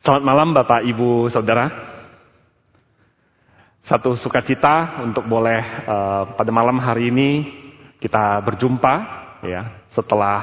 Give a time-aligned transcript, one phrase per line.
[0.00, 1.68] Selamat malam Bapak, Ibu, Saudara.
[3.84, 7.44] Satu sukacita untuk boleh uh, pada malam hari ini
[8.00, 8.94] kita berjumpa
[9.44, 10.40] ya setelah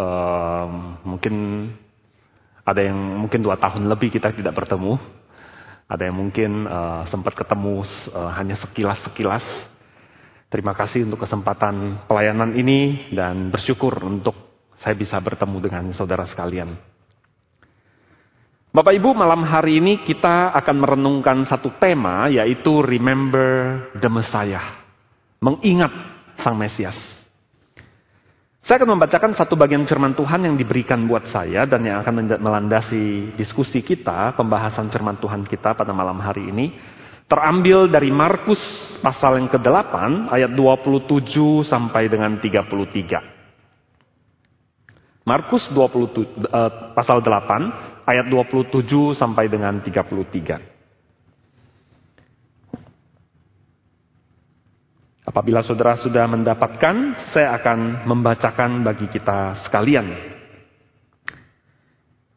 [0.00, 1.68] uh, mungkin
[2.64, 4.96] ada yang mungkin dua tahun lebih kita tidak bertemu,
[5.84, 7.84] ada yang mungkin uh, sempat ketemu
[8.16, 9.44] uh, hanya sekilas-sekilas.
[10.48, 14.32] Terima kasih untuk kesempatan pelayanan ini dan bersyukur untuk
[14.80, 16.93] saya bisa bertemu dengan saudara sekalian.
[18.74, 24.82] Bapak Ibu, malam hari ini kita akan merenungkan satu tema yaitu Remember the Messiah.
[25.38, 25.94] Mengingat
[26.42, 26.98] Sang Mesias.
[28.66, 33.38] Saya akan membacakan satu bagian firman Tuhan yang diberikan buat saya dan yang akan melandasi
[33.38, 36.74] diskusi kita, pembahasan firman Tuhan kita pada malam hari ini.
[37.30, 38.58] Terambil dari Markus
[38.98, 43.33] pasal yang ke-8 ayat 27 sampai dengan 33.
[45.24, 50.60] Markus 20, uh, pasal 8 ayat 27 sampai dengan 33.
[55.24, 60.12] Apabila saudara sudah mendapatkan, saya akan membacakan bagi kita sekalian.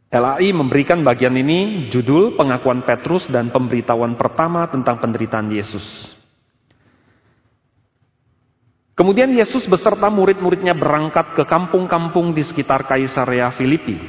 [0.07, 6.16] LAI memberikan bagian ini judul pengakuan Petrus dan pemberitahuan pertama tentang penderitaan Yesus.
[8.97, 14.01] Kemudian Yesus beserta murid-muridnya berangkat ke kampung-kampung di sekitar Kaisarea Filipi.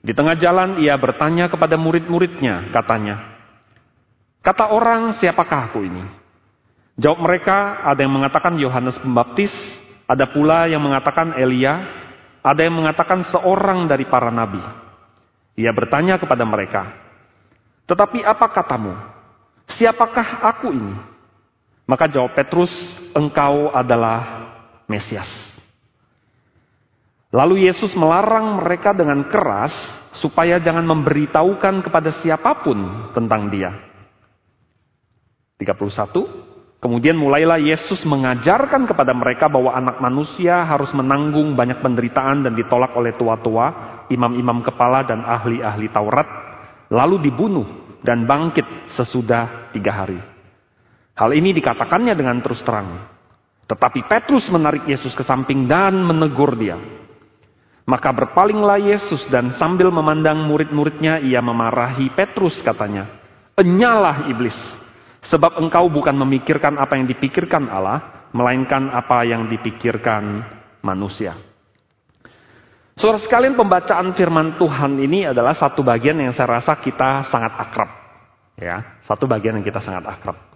[0.00, 3.36] Di tengah jalan ia bertanya kepada murid-muridnya, katanya,
[4.40, 6.04] Kata orang, siapakah aku ini?
[6.96, 9.52] Jawab mereka, ada yang mengatakan Yohanes Pembaptis,
[10.08, 11.84] ada pula yang mengatakan Elia,
[12.44, 14.60] ada yang mengatakan seorang dari para nabi.
[15.56, 16.92] Ia bertanya kepada mereka,
[17.84, 18.96] Tetapi apa katamu?
[19.76, 21.13] Siapakah aku ini?
[21.84, 22.72] Maka jawab Petrus,
[23.12, 24.48] engkau adalah
[24.88, 25.28] Mesias.
[27.34, 29.74] Lalu Yesus melarang mereka dengan keras
[30.14, 33.74] supaya jangan memberitahukan kepada siapa pun tentang dia.
[35.58, 36.44] 31.
[36.78, 42.92] Kemudian mulailah Yesus mengajarkan kepada mereka bahwa anak manusia harus menanggung banyak penderitaan dan ditolak
[42.92, 43.72] oleh tua-tua,
[44.12, 46.28] imam-imam kepala dan ahli-ahli Taurat,
[46.92, 50.33] lalu dibunuh dan bangkit sesudah tiga hari.
[51.14, 53.06] Hal ini dikatakannya dengan terus terang.
[53.64, 56.76] Tetapi Petrus menarik Yesus ke samping dan menegur dia.
[57.84, 63.08] Maka berpalinglah Yesus dan sambil memandang murid-muridnya ia memarahi Petrus katanya,
[63.54, 64.56] Enyalah iblis,
[65.22, 70.48] sebab engkau bukan memikirkan apa yang dipikirkan Allah, melainkan apa yang dipikirkan
[70.80, 71.36] manusia.
[72.96, 77.90] Saudara sekalian pembacaan firman Tuhan ini adalah satu bagian yang saya rasa kita sangat akrab.
[78.54, 80.53] Ya, satu bagian yang kita sangat akrab.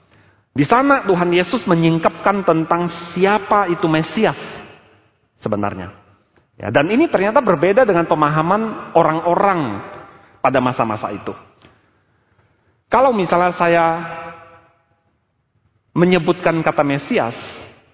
[0.52, 4.38] Di sana Tuhan Yesus menyingkapkan tentang siapa itu Mesias
[5.38, 5.94] sebenarnya.
[6.58, 9.78] Ya, dan ini ternyata berbeda dengan pemahaman orang-orang
[10.42, 11.30] pada masa-masa itu.
[12.90, 13.86] Kalau misalnya saya
[15.94, 17.36] menyebutkan kata Mesias,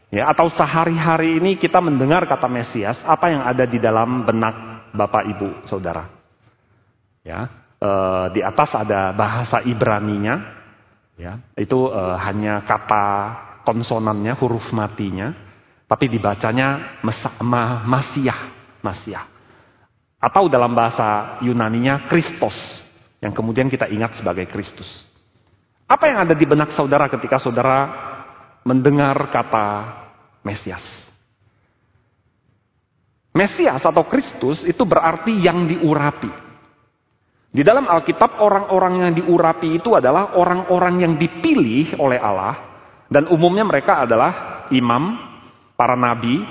[0.09, 5.29] ya, atau sehari-hari ini kita mendengar kata Mesias, apa yang ada di dalam benak Bapak
[5.37, 6.09] Ibu Saudara?
[7.21, 7.91] Ya, e,
[8.33, 10.64] di atas ada bahasa Ibraninya,
[11.19, 13.07] ya, itu e, hanya kata
[13.65, 15.33] konsonannya, huruf matinya,
[15.89, 17.01] tapi dibacanya
[17.85, 18.41] Masiah.
[18.85, 19.25] Masiah.
[20.21, 22.57] Atau dalam bahasa Yunaninya Kristos,
[23.25, 25.09] yang kemudian kita ingat sebagai Kristus.
[25.89, 27.89] Apa yang ada di benak saudara ketika saudara
[28.65, 29.69] mendengar kata
[30.45, 30.85] Mesias?
[33.35, 36.44] Mesias atau Kristus itu berarti yang diurapi.
[37.55, 42.75] Di dalam Alkitab orang-orang yang diurapi itu adalah orang-orang yang dipilih oleh Allah
[43.07, 45.15] dan umumnya mereka adalah imam,
[45.79, 46.43] para nabi,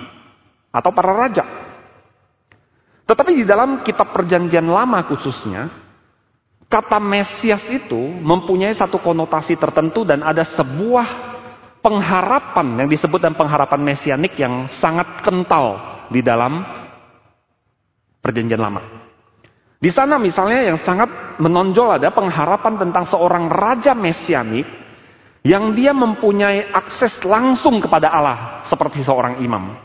[0.71, 1.43] atau para raja.
[3.03, 5.67] Tetapi di dalam kitab perjanjian lama khususnya,
[6.71, 11.35] kata Mesias itu mempunyai satu konotasi tertentu dan ada sebuah
[11.83, 16.63] pengharapan yang disebut dan pengharapan mesianik yang sangat kental di dalam
[18.23, 19.02] perjanjian lama.
[19.83, 24.63] Di sana misalnya yang sangat menonjol ada pengharapan tentang seorang raja mesianik
[25.43, 29.75] yang dia mempunyai akses langsung kepada Allah seperti seorang imam.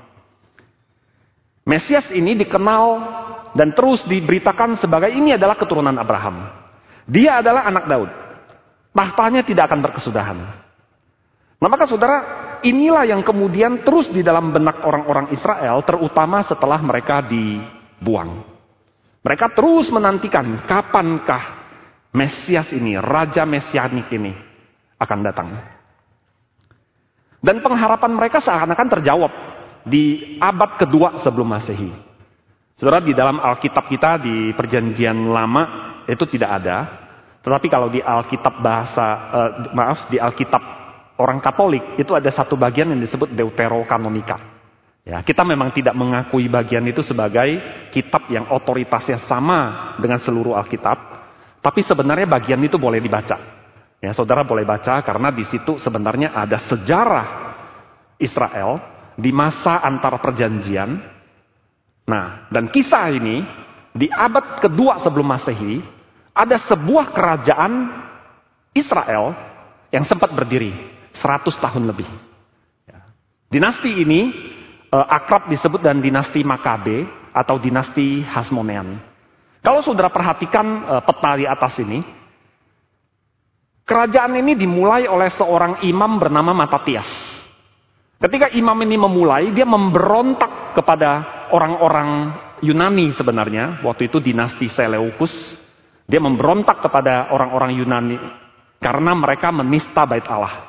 [1.66, 2.84] Mesias ini dikenal
[3.58, 6.46] dan terus diberitakan sebagai ini adalah keturunan Abraham.
[7.10, 8.10] Dia adalah anak Daud.
[8.94, 10.38] Tahtanya tidak akan berkesudahan.
[11.58, 12.18] Nah maka saudara,
[12.62, 18.57] inilah yang kemudian terus di dalam benak orang-orang Israel, terutama setelah mereka dibuang.
[19.22, 21.58] Mereka terus menantikan kapankah
[22.14, 24.32] Mesias ini, Raja Mesianik ini
[24.98, 25.48] akan datang.
[27.38, 29.32] Dan pengharapan mereka seakan-akan terjawab
[29.86, 31.90] di abad kedua sebelum Masehi.
[32.78, 35.62] Saudara di dalam Alkitab kita di Perjanjian Lama
[36.06, 36.76] itu tidak ada.
[37.42, 40.62] Tetapi kalau di Alkitab bahasa, uh, maaf, di Alkitab
[41.18, 44.57] orang Katolik, itu ada satu bagian yang disebut Deuterokanonika.
[45.08, 47.56] Ya, kita memang tidak mengakui bagian itu sebagai
[47.88, 51.00] kitab yang otoritasnya sama dengan seluruh Alkitab,
[51.64, 53.40] tapi sebenarnya bagian itu boleh dibaca.
[54.04, 57.56] Ya, saudara boleh baca karena di situ sebenarnya ada sejarah
[58.20, 58.84] Israel
[59.16, 61.00] di masa antara perjanjian.
[62.04, 63.48] Nah, dan kisah ini
[63.96, 65.80] di abad kedua sebelum Masehi
[66.36, 67.72] ada sebuah kerajaan
[68.76, 69.32] Israel
[69.88, 70.70] yang sempat berdiri
[71.16, 72.06] 100 tahun lebih.
[72.84, 73.08] Ya.
[73.48, 74.20] Dinasti ini
[74.92, 78.98] akrab disebut dan dinasti Makabe atau dinasti Hasmonean.
[79.60, 82.00] Kalau saudara perhatikan uh, peta di atas ini,
[83.84, 87.08] kerajaan ini dimulai oleh seorang imam bernama Matatias.
[88.18, 92.34] Ketika imam ini memulai, dia memberontak kepada orang-orang
[92.66, 93.78] Yunani sebenarnya.
[93.86, 95.54] Waktu itu dinasti Seleukus.
[96.08, 98.18] Dia memberontak kepada orang-orang Yunani
[98.80, 100.67] karena mereka menista bait Allah.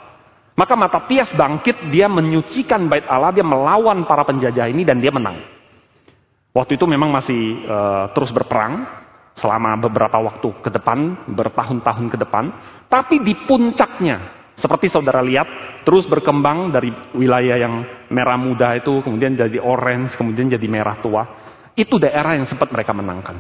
[0.58, 5.40] Maka Matatias bangkit, dia menyucikan bait Allah, dia melawan para penjajah ini dan dia menang.
[6.50, 8.84] Waktu itu memang masih uh, terus berperang
[9.38, 12.52] selama beberapa waktu ke depan, bertahun-tahun ke depan.
[12.92, 15.48] Tapi di puncaknya, seperti saudara lihat,
[15.88, 17.74] terus berkembang dari wilayah yang
[18.12, 21.24] merah muda itu, kemudian jadi orange, kemudian jadi merah tua.
[21.80, 23.40] Itu daerah yang sempat mereka menangkan.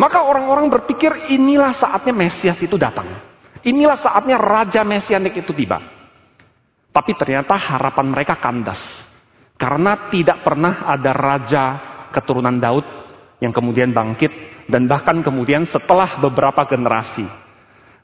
[0.00, 3.20] Maka orang-orang berpikir inilah saatnya Mesias itu datang.
[3.60, 5.99] Inilah saatnya Raja Mesianik itu tiba.
[6.90, 8.78] Tapi ternyata harapan mereka kandas.
[9.54, 11.64] Karena tidak pernah ada raja
[12.10, 12.86] keturunan Daud
[13.38, 14.66] yang kemudian bangkit.
[14.66, 17.26] Dan bahkan kemudian setelah beberapa generasi.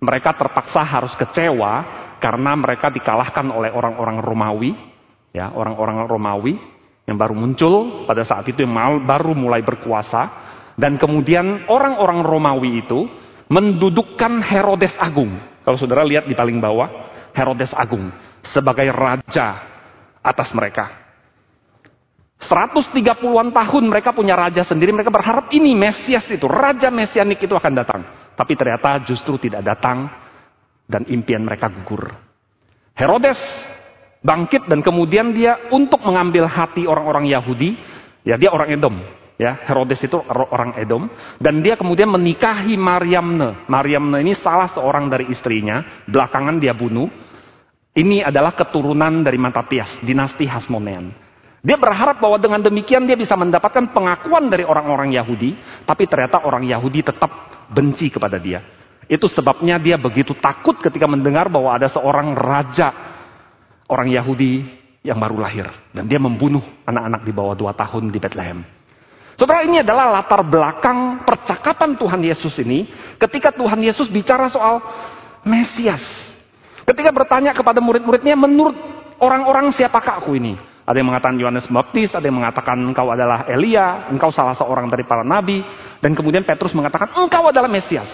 [0.03, 1.73] Mereka terpaksa harus kecewa
[2.23, 4.71] karena mereka dikalahkan oleh orang-orang Romawi.
[5.35, 6.55] ya Orang-orang Romawi
[7.07, 10.47] yang baru muncul pada saat itu yang baru mulai berkuasa.
[10.79, 13.09] Dan kemudian orang-orang Romawi itu
[13.51, 15.35] mendudukkan Herodes Agung.
[15.65, 16.87] Kalau saudara lihat di paling bawah,
[17.33, 18.13] Herodes Agung
[18.53, 19.63] sebagai raja
[20.21, 21.07] atas mereka.
[22.37, 27.73] 130-an tahun mereka punya raja sendiri, mereka berharap ini Mesias itu, raja mesianik itu akan
[27.73, 28.01] datang.
[28.37, 30.07] Tapi ternyata justru tidak datang
[30.85, 32.13] dan impian mereka gugur.
[32.93, 33.41] Herodes
[34.21, 37.81] bangkit dan kemudian dia untuk mengambil hati orang-orang Yahudi,
[38.29, 38.97] ya dia orang Edom,
[39.41, 41.09] ya Herodes itu orang Edom
[41.41, 43.65] dan dia kemudian menikahi Maryamne.
[43.69, 47.09] Maryamne ini salah seorang dari istrinya, belakangan dia bunuh
[47.97, 51.09] ini adalah keturunan dari Matatias, dinasti Hasmonean.
[51.65, 55.57] Dia berharap bahwa dengan demikian dia bisa mendapatkan pengakuan dari orang-orang Yahudi,
[55.89, 57.33] tapi ternyata orang Yahudi tetap
[57.73, 58.61] benci kepada dia.
[59.09, 62.93] Itu sebabnya dia begitu takut ketika mendengar bahwa ada seorang raja
[63.89, 64.63] orang Yahudi
[65.01, 65.67] yang baru lahir.
[65.91, 68.61] Dan dia membunuh anak-anak di bawah dua tahun di Bethlehem.
[69.41, 74.85] Saudara ini adalah latar belakang percakapan Tuhan Yesus ini ketika Tuhan Yesus bicara soal
[75.49, 76.36] Mesias.
[76.87, 78.79] Ketika bertanya kepada murid-muridnya, menurut
[79.19, 80.55] orang-orang siapakah aku ini?
[80.87, 85.03] Ada yang mengatakan Yohanes Baptis, ada yang mengatakan engkau adalah Elia, engkau salah seorang dari
[85.03, 85.67] para nabi,
[85.99, 88.07] dan kemudian Petrus mengatakan engkau adalah Mesias.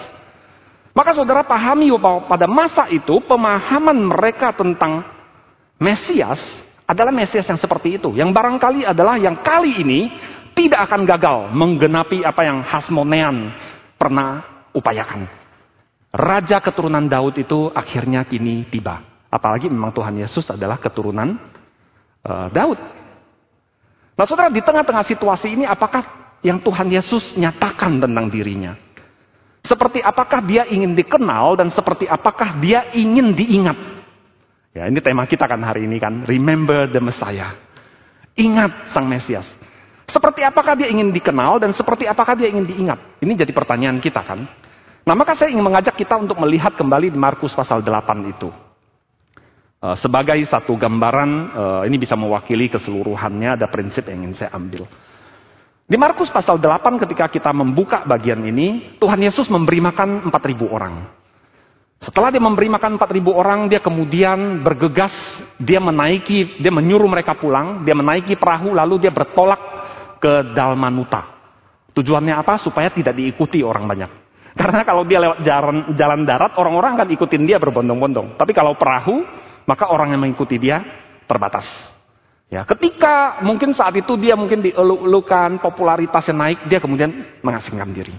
[0.89, 5.05] Maka saudara pahami bahwa pada masa itu pemahaman mereka tentang
[5.77, 6.41] Mesias
[6.89, 8.09] adalah Mesias yang seperti itu.
[8.17, 10.09] Yang barangkali adalah yang kali ini
[10.57, 13.53] tidak akan gagal menggenapi apa yang Hasmonean
[14.01, 15.42] pernah upayakan.
[16.13, 19.01] Raja keturunan Daud itu akhirnya kini tiba.
[19.33, 21.41] Apalagi memang Tuhan Yesus adalah keturunan
[22.21, 22.77] uh, Daud.
[24.13, 28.77] Nah saudara di tengah-tengah situasi ini apakah yang Tuhan Yesus nyatakan tentang dirinya?
[29.65, 33.77] Seperti apakah dia ingin dikenal dan seperti apakah dia ingin diingat?
[34.77, 36.29] Ya ini tema kita kan hari ini kan.
[36.29, 37.57] Remember the Messiah.
[38.37, 39.49] Ingat Sang Mesias.
[40.13, 43.17] Seperti apakah dia ingin dikenal dan seperti apakah dia ingin diingat?
[43.17, 44.45] Ini jadi pertanyaan kita kan.
[45.03, 48.47] Nah maka saya ingin mengajak kita untuk melihat kembali di Markus pasal 8 itu.
[49.83, 54.87] Uh, sebagai satu gambaran, uh, ini bisa mewakili keseluruhannya, ada prinsip yang ingin saya ambil.
[55.83, 61.03] Di Markus pasal 8 ketika kita membuka bagian ini, Tuhan Yesus memberi makan 4.000 orang.
[61.99, 65.11] Setelah dia memberi makan 4.000 orang, dia kemudian bergegas,
[65.59, 69.59] dia menaiki, dia menyuruh mereka pulang, dia menaiki perahu, lalu dia bertolak
[70.23, 71.27] ke Dalmanuta.
[71.91, 72.55] Tujuannya apa?
[72.55, 74.22] Supaya tidak diikuti orang banyak.
[74.53, 78.37] Karena kalau dia lewat jalan, jalan darat, orang-orang akan ikutin dia berbondong-bondong.
[78.37, 79.25] Tapi kalau perahu,
[79.65, 80.81] maka orang yang mengikuti dia
[81.25, 81.65] terbatas.
[82.53, 88.13] Ya, ketika mungkin saat itu dia mungkin dieluk-elukan, popularitasnya naik, dia kemudian mengasingkan diri.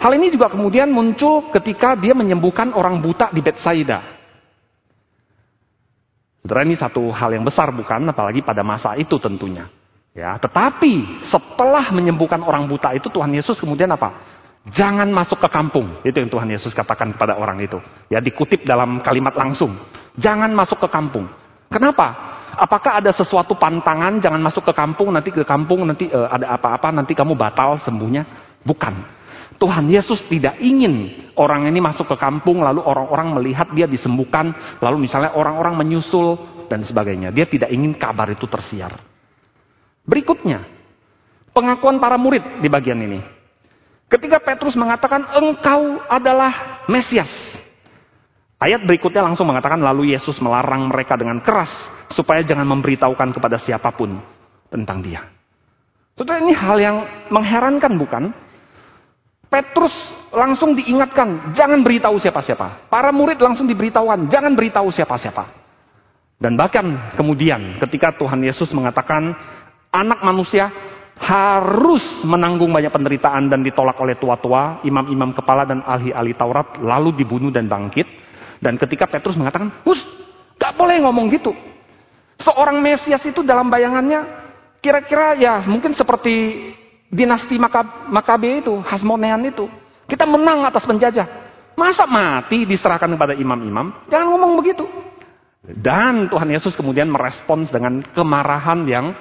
[0.00, 4.00] Hal ini juga kemudian muncul ketika dia menyembuhkan orang buta di Bethsaida.
[6.40, 9.68] Saudara ini satu hal yang besar bukan, apalagi pada masa itu tentunya.
[10.16, 14.35] Ya, tetapi setelah menyembuhkan orang buta itu Tuhan Yesus kemudian apa?
[14.66, 16.02] Jangan masuk ke kampung.
[16.02, 17.78] Itu yang Tuhan Yesus katakan kepada orang itu.
[18.10, 19.78] Ya dikutip dalam kalimat langsung.
[20.18, 21.30] Jangan masuk ke kampung.
[21.70, 22.34] Kenapa?
[22.56, 26.90] Apakah ada sesuatu pantangan jangan masuk ke kampung nanti ke kampung nanti uh, ada apa-apa
[26.90, 28.26] nanti kamu batal sembuhnya?
[28.66, 29.14] Bukan.
[29.56, 35.06] Tuhan Yesus tidak ingin orang ini masuk ke kampung lalu orang-orang melihat dia disembuhkan lalu
[35.06, 37.30] misalnya orang-orang menyusul dan sebagainya.
[37.30, 38.98] Dia tidak ingin kabar itu tersiar.
[40.02, 40.66] Berikutnya,
[41.54, 43.35] pengakuan para murid di bagian ini.
[44.06, 47.30] Ketika Petrus mengatakan engkau adalah Mesias.
[48.56, 51.68] Ayat berikutnya langsung mengatakan lalu Yesus melarang mereka dengan keras
[52.14, 54.16] supaya jangan memberitahukan kepada siapa pun
[54.70, 55.26] tentang dia.
[56.16, 56.96] Saudara ini hal yang
[57.28, 58.24] mengherankan bukan?
[59.46, 59.94] Petrus
[60.32, 62.88] langsung diingatkan, jangan beritahu siapa-siapa.
[62.90, 65.44] Para murid langsung diberitahukan, jangan beritahu siapa-siapa.
[66.36, 69.36] Dan bahkan kemudian ketika Tuhan Yesus mengatakan
[69.92, 70.72] anak manusia
[71.16, 77.48] harus menanggung banyak penderitaan dan ditolak oleh tua-tua, imam-imam kepala dan ahli-ahli Taurat, lalu dibunuh
[77.48, 78.04] dan bangkit.
[78.60, 80.00] Dan ketika Petrus mengatakan, Hus,
[80.60, 81.56] gak boleh ngomong gitu.
[82.36, 84.44] Seorang Mesias itu dalam bayangannya
[84.84, 86.68] kira-kira ya mungkin seperti
[87.08, 89.66] dinasti Makab Makabe itu, Hasmonean itu.
[90.06, 91.26] Kita menang atas penjajah.
[91.76, 94.08] Masa mati diserahkan kepada imam-imam?
[94.08, 94.84] Jangan ngomong begitu.
[95.66, 99.12] Dan Tuhan Yesus kemudian merespons dengan kemarahan yang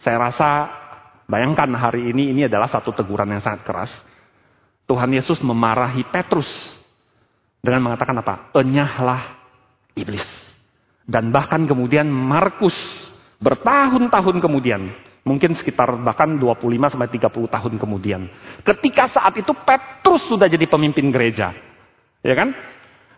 [0.00, 0.81] saya rasa
[1.30, 3.92] bayangkan hari ini ini adalah satu teguran yang sangat keras.
[4.86, 6.48] Tuhan Yesus memarahi Petrus
[7.62, 8.50] dengan mengatakan apa?
[8.58, 9.22] Enyahlah
[9.94, 10.24] iblis.
[11.06, 12.74] Dan bahkan kemudian Markus
[13.42, 14.94] bertahun-tahun kemudian,
[15.26, 18.22] mungkin sekitar bahkan 25 sampai 30 tahun kemudian,
[18.62, 21.54] ketika saat itu Petrus sudah jadi pemimpin gereja.
[22.22, 22.54] Ya kan?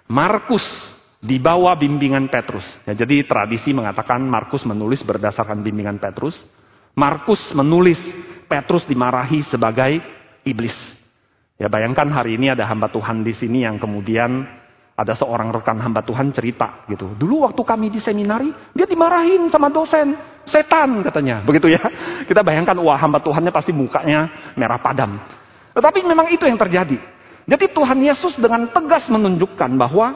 [0.09, 0.65] Markus
[1.25, 2.65] di bawah bimbingan Petrus.
[2.85, 6.37] Ya, jadi tradisi mengatakan Markus menulis berdasarkan bimbingan Petrus.
[6.95, 7.99] Markus menulis
[8.47, 9.99] Petrus dimarahi sebagai
[10.47, 10.75] iblis.
[11.59, 14.47] Ya bayangkan hari ini ada hamba Tuhan di sini yang kemudian
[14.95, 17.19] ada seorang rekan hamba Tuhan cerita gitu.
[17.19, 20.15] Dulu waktu kami di seminari, dia dimarahin sama dosen.
[20.47, 21.43] Setan katanya.
[21.43, 21.83] Begitu ya.
[22.29, 25.19] Kita bayangkan, wah hamba Tuhannya pasti mukanya merah padam.
[25.75, 27.01] Tetapi memang itu yang terjadi.
[27.45, 30.15] Jadi Tuhan Yesus dengan tegas menunjukkan bahwa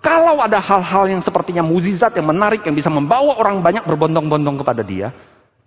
[0.00, 4.80] kalau ada hal-hal yang sepertinya muzizat yang menarik yang bisa membawa orang banyak berbondong-bondong kepada
[4.80, 5.12] dia,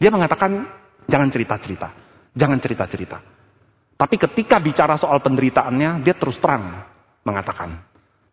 [0.04, 0.68] dia mengatakan
[1.08, 1.88] jangan cerita-cerita,
[2.36, 3.24] jangan cerita-cerita.
[3.96, 6.84] Tapi ketika bicara soal penderitaannya, dia terus terang
[7.24, 7.80] mengatakan,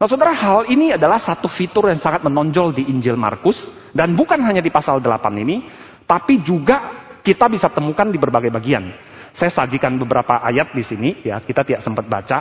[0.00, 3.68] Nah saudara hal ini adalah satu fitur yang sangat menonjol di Injil Markus.
[3.92, 5.60] Dan bukan hanya di pasal 8 ini.
[6.08, 8.96] Tapi juga kita bisa temukan di berbagai bagian.
[9.36, 11.20] Saya sajikan beberapa ayat di sini.
[11.20, 12.38] ya Kita tidak sempat baca.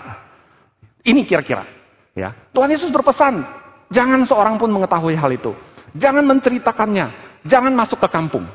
[1.04, 1.68] Ini kira-kira.
[2.16, 3.44] ya Tuhan Yesus berpesan.
[3.92, 5.52] Jangan seorang pun mengetahui hal itu.
[6.00, 7.12] Jangan menceritakannya.
[7.44, 8.48] Jangan masuk ke kampung.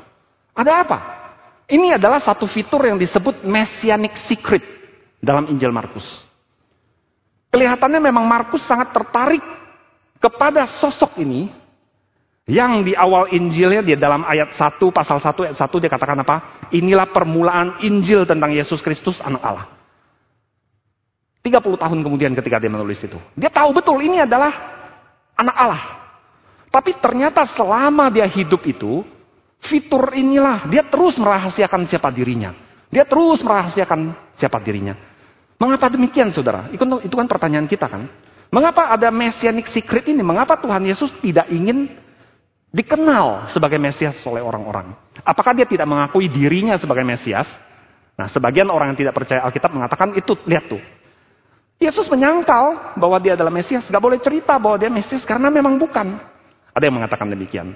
[0.55, 0.97] Ada apa?
[1.67, 4.63] Ini adalah satu fitur yang disebut messianic secret
[5.19, 6.05] dalam Injil Markus.
[7.51, 9.43] Kelihatannya memang Markus sangat tertarik
[10.23, 11.51] kepada sosok ini
[12.45, 16.69] yang di awal Injilnya dia dalam ayat 1 pasal 1 ayat 1 dia katakan apa?
[16.69, 19.65] Inilah permulaan Injil tentang Yesus Kristus anak Allah.
[21.41, 23.17] 30 tahun kemudian ketika dia menulis itu.
[23.33, 24.53] Dia tahu betul ini adalah
[25.37, 25.83] anak Allah.
[26.69, 29.05] Tapi ternyata selama dia hidup itu,
[29.65, 32.53] fitur inilah dia terus merahasiakan siapa dirinya.
[32.93, 34.95] Dia terus merahasiakan siapa dirinya.
[35.59, 36.67] Mengapa demikian saudara?
[36.71, 38.07] Itu, kan pertanyaan kita kan.
[38.51, 40.21] Mengapa ada messianic secret ini?
[40.23, 41.91] Mengapa Tuhan Yesus tidak ingin
[42.71, 44.95] dikenal sebagai Mesias oleh orang-orang?
[45.23, 47.47] Apakah dia tidak mengakui dirinya sebagai Mesias?
[48.15, 50.79] Nah, sebagian orang yang tidak percaya Alkitab mengatakan itu, lihat tuh.
[51.75, 53.83] Yesus menyangkal bahwa dia adalah Mesias.
[53.91, 56.15] Gak boleh cerita bahwa dia Mesias karena memang bukan.
[56.71, 57.75] Ada yang mengatakan demikian.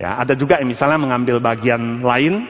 [0.00, 2.48] Ya, ada juga yang misalnya mengambil bagian lain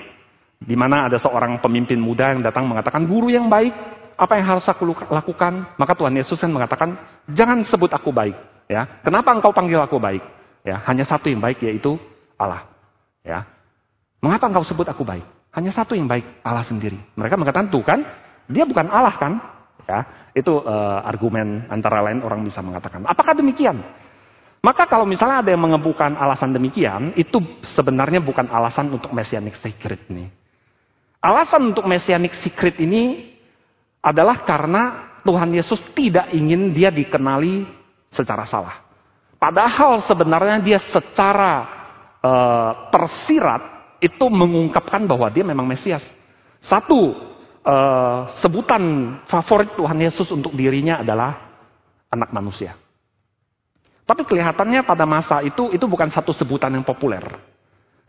[0.62, 3.74] di mana ada seorang pemimpin muda yang datang mengatakan guru yang baik
[4.20, 5.74] apa yang harus aku lakukan?
[5.80, 6.92] Maka Tuhan Yesus kan mengatakan,
[7.32, 8.36] jangan sebut aku baik.
[8.68, 10.20] Ya, kenapa engkau panggil aku baik?
[10.60, 11.96] Ya, hanya satu yang baik yaitu
[12.36, 12.68] Allah.
[13.24, 13.48] Ya,
[14.20, 15.24] mengapa engkau sebut aku baik?
[15.50, 17.00] Hanya satu yang baik, Allah sendiri.
[17.16, 18.04] Mereka mengatakan tuh kan,
[18.46, 19.40] dia bukan Allah kan?
[19.88, 23.02] Ya, itu uh, argumen antara lain orang bisa mengatakan.
[23.08, 23.80] Apakah demikian?
[24.60, 27.40] Maka kalau misalnya ada yang mengebukan alasan demikian, itu
[27.72, 30.28] sebenarnya bukan alasan untuk messianic secret ini.
[31.20, 33.32] Alasan untuk messianic secret ini
[34.04, 37.68] adalah karena Tuhan Yesus tidak ingin dia dikenali
[38.12, 38.84] secara salah.
[39.36, 41.52] Padahal sebenarnya dia secara
[42.20, 46.04] uh, tersirat itu mengungkapkan bahwa dia memang Mesias.
[46.60, 47.16] Satu
[47.64, 51.52] uh, sebutan favorit Tuhan Yesus untuk dirinya adalah
[52.08, 52.79] anak manusia.
[54.10, 57.22] Tapi kelihatannya pada masa itu itu bukan satu sebutan yang populer.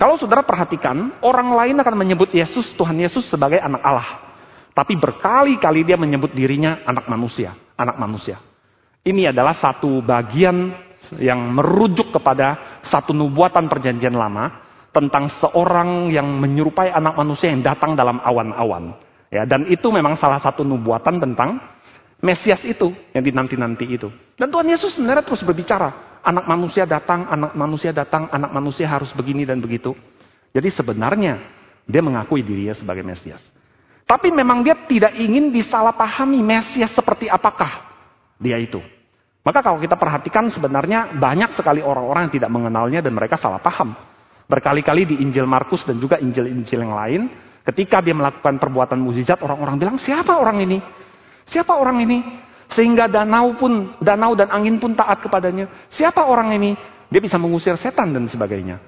[0.01, 4.09] Kalau saudara perhatikan, orang lain akan menyebut Yesus, Tuhan Yesus sebagai anak Allah.
[4.73, 8.41] Tapi berkali-kali dia menyebut dirinya anak manusia, anak manusia.
[9.05, 10.73] Ini adalah satu bagian
[11.21, 14.57] yang merujuk kepada satu nubuatan perjanjian lama
[14.89, 18.97] tentang seorang yang menyerupai anak manusia yang datang dalam awan-awan.
[19.29, 21.61] Ya, dan itu memang salah satu nubuatan tentang
[22.21, 24.07] Mesias itu yang dinanti-nanti itu.
[24.37, 29.09] Dan Tuhan Yesus sebenarnya terus berbicara, anak manusia datang, anak manusia datang, anak manusia harus
[29.17, 29.97] begini dan begitu.
[30.53, 31.41] Jadi sebenarnya
[31.89, 33.41] dia mengakui dirinya sebagai Mesias.
[34.05, 37.89] Tapi memang dia tidak ingin disalahpahami Mesias seperti apakah
[38.37, 38.77] dia itu.
[39.41, 43.97] Maka kalau kita perhatikan sebenarnya banyak sekali orang-orang yang tidak mengenalnya dan mereka salah paham.
[44.45, 47.21] Berkali-kali di Injil Markus dan juga Injil-Injil yang lain,
[47.65, 50.77] ketika dia melakukan perbuatan mukjizat, orang-orang bilang, siapa orang ini?
[51.51, 52.23] Siapa orang ini?
[52.71, 55.67] Sehingga danau pun, danau dan angin pun taat kepadanya.
[55.91, 56.71] Siapa orang ini?
[57.11, 58.79] Dia bisa mengusir setan dan sebagainya.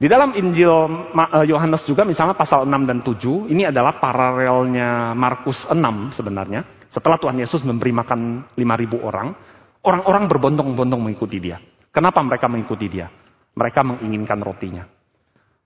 [0.00, 0.70] Di dalam Injil
[1.12, 5.76] eh, Yohanes juga misalnya pasal 6 dan 7, ini adalah paralelnya Markus 6
[6.14, 6.64] sebenarnya.
[6.88, 9.34] Setelah Tuhan Yesus memberi makan 5.000 orang,
[9.82, 11.58] orang-orang berbondong-bondong mengikuti dia.
[11.90, 13.10] Kenapa mereka mengikuti dia?
[13.58, 14.86] Mereka menginginkan rotinya.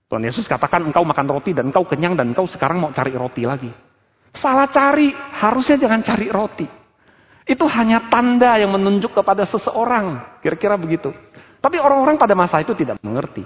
[0.09, 3.45] Tuhan Yesus katakan engkau makan roti dan engkau kenyang dan engkau sekarang mau cari roti
[3.45, 3.69] lagi.
[4.37, 6.67] Salah cari, harusnya jangan cari roti.
[7.45, 10.39] Itu hanya tanda yang menunjuk kepada seseorang.
[10.41, 11.13] Kira-kira begitu.
[11.61, 13.45] Tapi orang-orang pada masa itu tidak mengerti.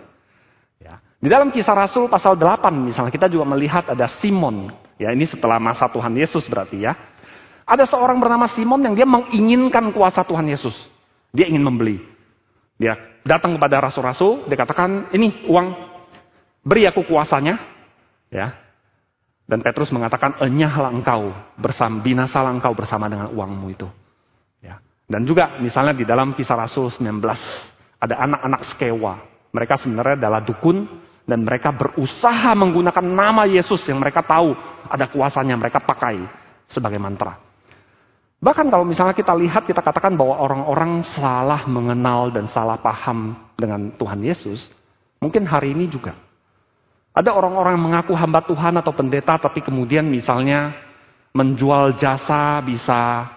[0.80, 1.04] Ya.
[1.20, 4.72] Di dalam kisah Rasul pasal 8 misalnya kita juga melihat ada Simon.
[4.96, 6.96] Ya ini setelah masa Tuhan Yesus berarti ya.
[7.68, 10.74] Ada seorang bernama Simon yang dia menginginkan kuasa Tuhan Yesus.
[11.30, 12.02] Dia ingin membeli.
[12.80, 12.96] Dia
[13.28, 15.68] datang kepada rasul-rasul, dia katakan, ini uang,
[16.64, 17.60] beri aku kuasanya.
[18.32, 18.58] Ya.
[19.50, 23.90] Dan Petrus mengatakan, enyahlah engkau, bersama, binasalah engkau bersama dengan uangmu itu.
[24.62, 24.78] Ya.
[25.10, 27.18] Dan juga misalnya di dalam kisah Rasul 19,
[27.98, 29.14] ada anak-anak sekewa
[29.50, 30.86] mereka sebenarnya adalah dukun
[31.26, 34.54] dan mereka berusaha menggunakan nama Yesus yang mereka tahu
[34.90, 36.26] ada kuasanya mereka pakai
[36.70, 37.38] sebagai mantra.
[38.40, 43.92] Bahkan kalau misalnya kita lihat, kita katakan bahwa orang-orang salah mengenal dan salah paham dengan
[44.00, 44.72] Tuhan Yesus,
[45.20, 46.16] mungkin hari ini juga.
[47.20, 50.72] Ada orang-orang yang mengaku hamba Tuhan atau pendeta, tapi kemudian misalnya
[51.36, 53.28] menjual jasa bisa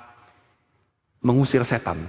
[1.19, 2.07] mengusir setan.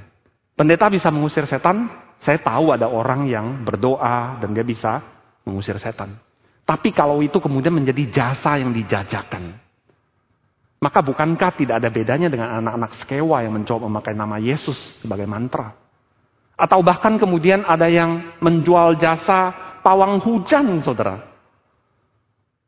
[0.54, 1.90] Pendeta bisa mengusir setan,
[2.22, 5.02] saya tahu ada orang yang berdoa dan dia bisa
[5.50, 6.14] mengusir setan.
[6.62, 9.58] Tapi kalau itu kemudian menjadi jasa yang dijajakan.
[10.78, 15.74] Maka bukankah tidak ada bedanya dengan anak-anak sekewa yang mencoba memakai nama Yesus sebagai mantra?
[16.54, 21.33] Atau bahkan kemudian ada yang menjual jasa pawang hujan, saudara.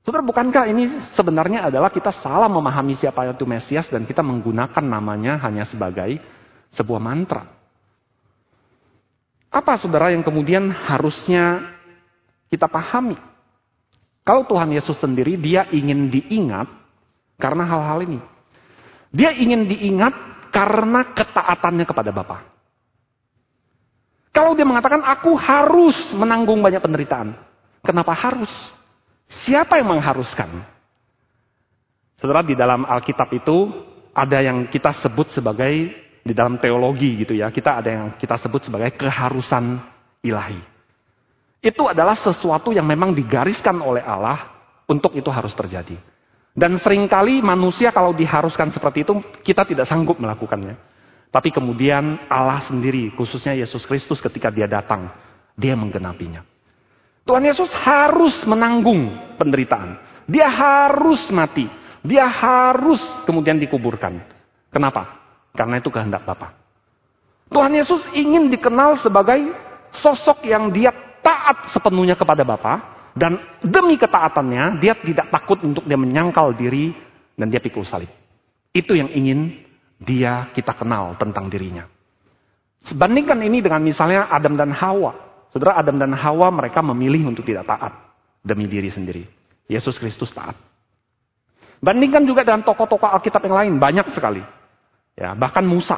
[0.06, 5.41] Saudara, bukankah ini sebenarnya adalah kita salah memahami siapa itu Mesias dan kita menggunakan namanya
[5.41, 6.22] hanya sebagai
[6.78, 7.50] sebuah mantra?
[9.50, 11.74] Apa saudara yang kemudian harusnya
[12.54, 13.18] kita pahami?
[14.22, 16.70] Kalau Tuhan Yesus sendiri dia ingin diingat
[17.41, 18.20] karena hal-hal ini.
[19.10, 20.13] Dia ingin diingat
[20.54, 22.46] karena ketaatannya kepada Bapa.
[24.30, 27.34] Kalau dia mengatakan aku harus menanggung banyak penderitaan.
[27.82, 28.52] Kenapa harus?
[29.27, 30.49] Siapa yang mengharuskan?
[32.15, 33.73] Saudara di dalam Alkitab itu
[34.15, 35.91] ada yang kita sebut sebagai
[36.25, 39.77] di dalam teologi gitu ya, kita ada yang kita sebut sebagai keharusan
[40.25, 40.57] ilahi.
[41.61, 44.53] Itu adalah sesuatu yang memang digariskan oleh Allah
[44.89, 45.97] untuk itu harus terjadi.
[46.55, 50.79] Dan sering kali manusia kalau diharuskan seperti itu, kita tidak sanggup melakukannya.
[51.27, 55.11] Tapi kemudian Allah sendiri, khususnya Yesus Kristus ketika dia datang,
[55.59, 56.55] dia menggenapinya.
[57.25, 59.09] Tuhan Yesus harus menanggung
[59.41, 59.97] penderitaan.
[60.29, 61.65] Dia harus mati.
[62.05, 64.21] Dia harus kemudian dikuburkan.
[64.69, 65.17] Kenapa?
[65.57, 66.53] Karena itu kehendak Bapa.
[67.49, 69.41] Tuhan Yesus ingin dikenal sebagai
[69.89, 70.93] sosok yang dia
[71.25, 76.93] taat sepenuhnya kepada Bapa dan demi ketaatannya dia tidak takut untuk dia menyangkal diri
[77.33, 78.11] dan dia pikul salib.
[78.69, 79.65] Itu yang ingin
[79.97, 81.89] dia kita kenal tentang dirinya.
[82.85, 85.24] Bandingkan ini dengan misalnya Adam dan Hawa.
[85.56, 87.96] Saudara Adam dan Hawa mereka memilih untuk tidak taat
[88.44, 89.24] demi diri sendiri.
[89.72, 90.60] Yesus Kristus taat.
[91.80, 94.44] Bandingkan juga dengan tokoh-tokoh Alkitab yang lain, banyak sekali.
[95.15, 95.96] Ya, bahkan Musa,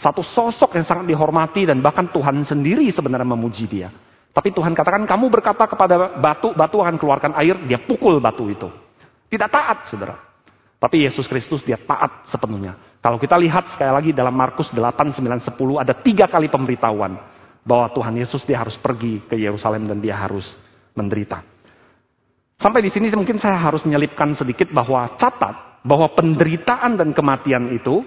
[0.00, 3.92] satu sosok yang sangat dihormati dan bahkan Tuhan sendiri sebenarnya memuji dia.
[4.32, 8.72] Tapi Tuhan katakan kamu berkata kepada batu, batu akan keluarkan air, dia pukul batu itu.
[9.28, 10.16] Tidak taat, saudara.
[10.80, 12.80] Tapi Yesus Kristus dia taat sepenuhnya.
[13.04, 17.35] Kalau kita lihat sekali lagi dalam Markus 8, 9, 10 ada tiga kali pemberitahuan
[17.66, 20.46] bahwa Tuhan Yesus dia harus pergi ke Yerusalem dan dia harus
[20.94, 21.42] menderita.
[22.56, 28.00] Sampai di sini mungkin saya harus menyelipkan sedikit bahwa catat bahwa penderitaan dan kematian itu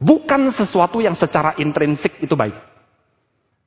[0.00, 2.56] Bukan sesuatu yang secara intrinsik itu baik.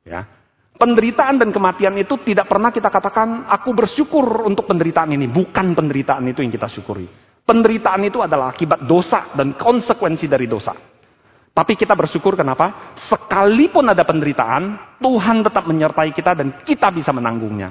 [0.01, 0.25] Ya.
[0.73, 5.29] Penderitaan dan kematian itu tidak pernah kita katakan, aku bersyukur untuk penderitaan ini.
[5.29, 7.05] Bukan penderitaan itu yang kita syukuri.
[7.45, 10.73] Penderitaan itu adalah akibat dosa dan konsekuensi dari dosa.
[11.53, 12.97] Tapi kita bersyukur kenapa?
[13.05, 17.69] Sekalipun ada penderitaan, Tuhan tetap menyertai kita dan kita bisa menanggungnya.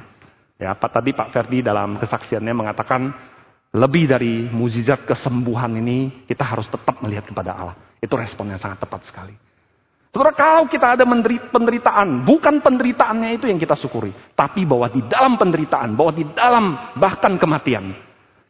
[0.55, 3.11] Ya, Pak tadi Pak Ferdi dalam kesaksiannya mengatakan
[3.75, 7.75] lebih dari mukjizat kesembuhan ini kita harus tetap melihat kepada Allah.
[7.99, 9.35] Itu respon yang sangat tepat sekali.
[10.13, 11.09] Saudara, kalau kita ada
[11.51, 16.95] penderitaan, bukan penderitaannya itu yang kita syukuri, tapi bahwa di dalam penderitaan, bahwa di dalam
[17.01, 17.97] bahkan kematian,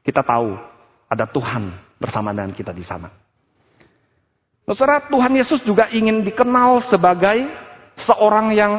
[0.03, 0.59] kita tahu
[1.07, 1.71] ada Tuhan
[2.03, 3.22] bersama dengan kita di sana.
[4.63, 7.51] Saudara, Tuhan Yesus juga ingin dikenal sebagai
[7.99, 8.73] seorang yang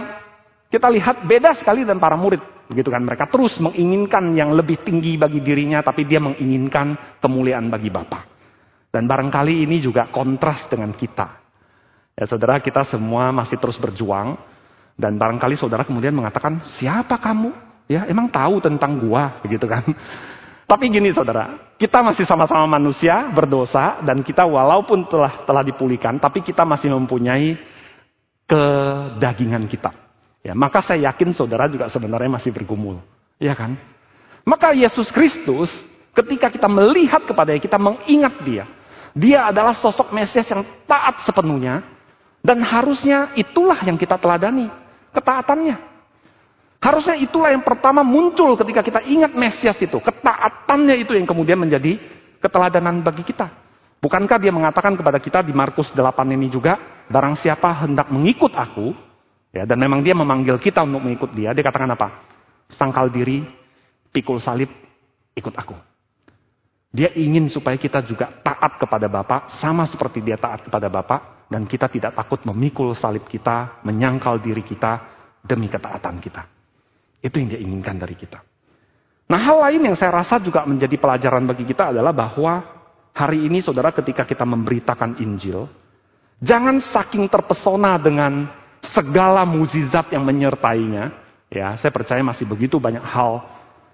[0.72, 2.40] kita lihat beda sekali dan para murid.
[2.72, 7.92] Begitu kan mereka terus menginginkan yang lebih tinggi bagi dirinya, tapi dia menginginkan kemuliaan bagi
[7.92, 8.26] Bapa.
[8.90, 11.44] Dan barangkali ini juga kontras dengan kita.
[12.16, 14.40] Ya saudara, kita semua masih terus berjuang.
[14.94, 17.50] Dan barangkali saudara kemudian mengatakan, siapa kamu?
[17.90, 19.84] Ya, emang tahu tentang gua, begitu kan?
[20.74, 26.42] Tapi gini saudara, kita masih sama-sama manusia, berdosa, dan kita walaupun telah telah dipulihkan, tapi
[26.42, 27.62] kita masih mempunyai
[28.50, 29.94] kedagingan kita.
[30.42, 33.06] Ya, maka saya yakin saudara juga sebenarnya masih bergumul.
[33.38, 33.78] Ya kan?
[34.50, 35.70] Maka Yesus Kristus,
[36.18, 38.66] ketika kita melihat kepada kita mengingat dia.
[39.14, 41.86] Dia adalah sosok Mesias yang taat sepenuhnya,
[42.42, 44.74] dan harusnya itulah yang kita teladani,
[45.14, 45.93] ketaatannya.
[46.84, 50.04] Harusnya itulah yang pertama muncul ketika kita ingat Mesias itu.
[50.04, 51.96] Ketaatannya itu yang kemudian menjadi
[52.44, 53.48] keteladanan bagi kita.
[54.04, 56.04] Bukankah dia mengatakan kepada kita di Markus 8
[56.36, 56.76] ini juga,
[57.08, 58.92] barang siapa hendak mengikut aku,
[59.56, 62.20] ya dan memang dia memanggil kita untuk mengikut dia, dia katakan apa?
[62.76, 63.48] Sangkal diri,
[64.12, 64.68] pikul salib,
[65.40, 65.80] ikut aku.
[66.92, 71.64] Dia ingin supaya kita juga taat kepada Bapak, sama seperti dia taat kepada Bapak, dan
[71.64, 75.00] kita tidak takut memikul salib kita, menyangkal diri kita
[75.48, 76.44] demi ketaatan kita.
[77.24, 78.44] Itu yang dia inginkan dari kita.
[79.32, 82.68] Nah hal lain yang saya rasa juga menjadi pelajaran bagi kita adalah bahwa
[83.16, 85.72] hari ini saudara ketika kita memberitakan Injil,
[86.44, 88.52] jangan saking terpesona dengan
[88.92, 91.24] segala mukjizat yang menyertainya.
[91.48, 93.40] Ya, saya percaya masih begitu banyak hal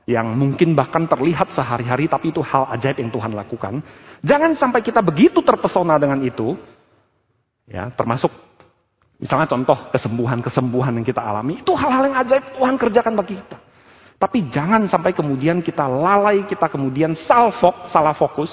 [0.09, 3.85] yang mungkin bahkan terlihat sehari-hari tapi itu hal ajaib yang Tuhan lakukan.
[4.25, 6.57] Jangan sampai kita begitu terpesona dengan itu
[7.69, 8.33] Ya, termasuk
[9.19, 13.57] misalnya contoh kesembuhan-kesembuhan yang kita alami, itu hal-hal yang ajaib Tuhan kerjakan bagi kita.
[14.19, 18.51] Tapi jangan sampai kemudian kita lalai, kita kemudian salfok, salah fokus,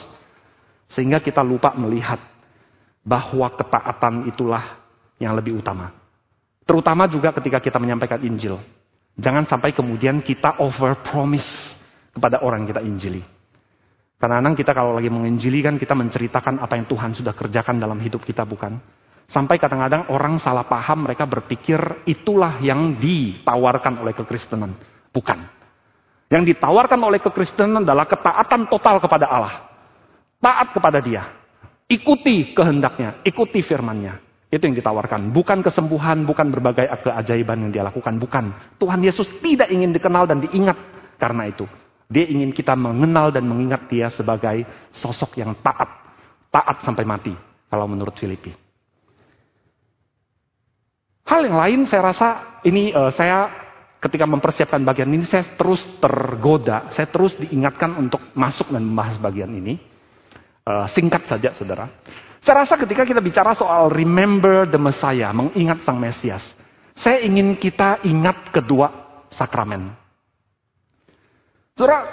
[0.91, 2.23] sehingga kita lupa melihat
[3.03, 4.63] bahwa ketaatan itulah
[5.19, 5.91] yang lebih utama.
[6.67, 8.59] Terutama juga ketika kita menyampaikan Injil.
[9.17, 11.49] Jangan sampai kemudian kita over promise
[12.13, 13.23] kepada orang yang kita injili.
[14.17, 17.97] Karena kadang kita kalau lagi menginjili kan kita menceritakan apa yang Tuhan sudah kerjakan dalam
[18.01, 18.77] hidup kita bukan?
[19.27, 24.79] Sampai kadang-kadang orang salah paham, mereka berpikir itulah yang ditawarkan oleh kekristenan.
[25.11, 25.39] Bukan.
[26.31, 29.55] Yang ditawarkan oleh kekristenan adalah ketaatan total kepada Allah.
[30.39, 31.27] Taat kepada dia.
[31.87, 34.27] Ikuti kehendaknya, ikuti firmannya.
[34.47, 35.35] Itu yang ditawarkan.
[35.35, 38.15] Bukan kesembuhan, bukan berbagai keajaiban yang dia lakukan.
[38.19, 38.79] Bukan.
[38.79, 40.79] Tuhan Yesus tidak ingin dikenal dan diingat
[41.19, 41.67] karena itu.
[42.07, 44.63] Dia ingin kita mengenal dan mengingat dia sebagai
[44.95, 45.91] sosok yang taat.
[46.55, 47.35] Taat sampai mati.
[47.67, 48.66] Kalau menurut Filipi.
[51.27, 52.29] Hal yang lain saya rasa
[52.63, 53.51] ini uh, saya
[53.99, 59.51] ketika mempersiapkan bagian ini saya terus tergoda, saya terus diingatkan untuk masuk dan membahas bagian
[59.51, 59.75] ini.
[60.67, 61.87] Uh, singkat saja saudara.
[62.43, 66.43] Saya rasa ketika kita bicara soal remember the Messiah, mengingat Sang Mesias,
[66.95, 68.91] saya ingin kita ingat kedua
[69.31, 69.95] sakramen.
[71.75, 72.07] Saudara,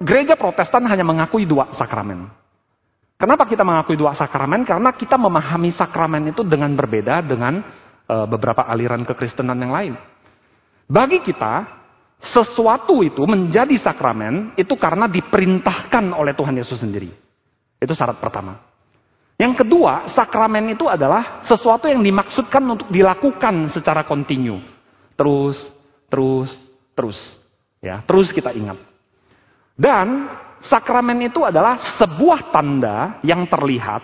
[0.00, 2.28] gereja protestan hanya mengakui dua sakramen.
[3.18, 4.62] Kenapa kita mengakui dua sakramen?
[4.62, 7.60] Karena kita memahami sakramen itu dengan berbeda dengan
[8.08, 9.94] beberapa aliran kekristenan yang lain.
[10.88, 11.68] Bagi kita,
[12.18, 17.12] sesuatu itu menjadi sakramen itu karena diperintahkan oleh Tuhan Yesus sendiri.
[17.78, 18.58] Itu syarat pertama.
[19.38, 24.58] Yang kedua, sakramen itu adalah sesuatu yang dimaksudkan untuk dilakukan secara kontinu.
[25.14, 25.62] Terus,
[26.10, 26.50] terus,
[26.98, 27.18] terus.
[27.78, 28.82] Ya, terus kita ingat.
[29.78, 30.26] Dan
[30.66, 34.02] sakramen itu adalah sebuah tanda yang terlihat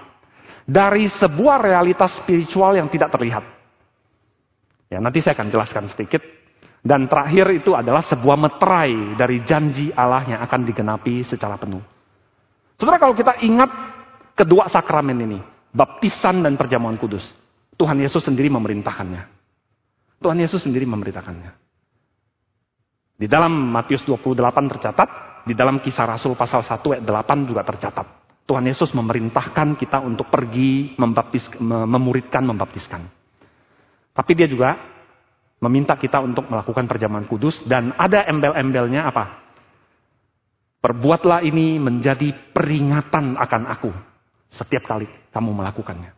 [0.62, 3.42] dari sebuah realitas spiritual yang tidak terlihat.
[4.94, 6.22] Ya, nanti saya akan jelaskan sedikit.
[6.84, 11.82] Dan terakhir itu adalah sebuah meterai dari janji Allah yang akan digenapi secara penuh.
[12.78, 13.72] Saudara kalau kita ingat
[14.38, 15.40] kedua sakramen ini,
[15.74, 17.24] baptisan dan perjamuan kudus.
[17.74, 19.22] Tuhan Yesus sendiri memerintahkannya.
[20.22, 21.50] Tuhan Yesus sendiri memerintahkannya.
[23.18, 25.08] Di dalam Matius 28 tercatat,
[25.48, 28.06] di dalam kisah Rasul pasal 1 ayat 8 juga tercatat.
[28.44, 33.23] Tuhan Yesus memerintahkan kita untuk pergi membaptis, memuridkan, membaptiskan.
[34.14, 34.78] Tapi dia juga
[35.58, 39.42] meminta kita untuk melakukan perjamuan kudus dan ada embel-embelnya apa?
[40.78, 43.90] Perbuatlah ini menjadi peringatan akan aku
[44.54, 46.14] setiap kali kamu melakukannya.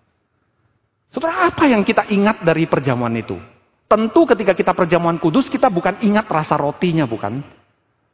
[1.08, 3.38] Saudara, apa yang kita ingat dari perjamuan itu?
[3.86, 7.40] Tentu ketika kita perjamuan kudus, kita bukan ingat rasa rotinya, bukan?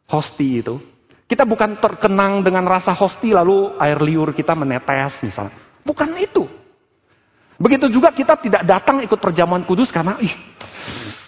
[0.07, 0.77] Hosti itu.
[1.25, 5.57] Kita bukan terkenang dengan rasa hosti lalu air liur kita menetes misalnya.
[5.81, 6.45] Bukan itu.
[7.61, 10.33] Begitu juga kita tidak datang ikut perjamuan kudus karena ih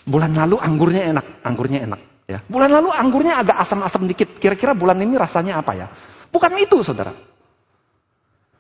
[0.05, 2.01] bulan lalu anggurnya enak, anggurnya enak.
[2.25, 2.41] Ya.
[2.49, 4.41] Bulan lalu anggurnya agak asam-asam dikit.
[4.41, 5.87] Kira-kira bulan ini rasanya apa ya?
[6.33, 7.13] Bukan itu, saudara.